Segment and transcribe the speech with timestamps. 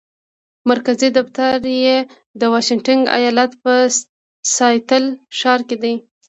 [0.71, 1.97] مرکزي دفتر یې
[2.39, 3.73] د واشنګټن ایالت په
[4.55, 5.03] سیاتل
[5.37, 5.95] ښار کې دی.